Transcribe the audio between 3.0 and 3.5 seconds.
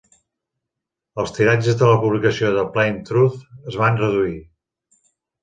Truth"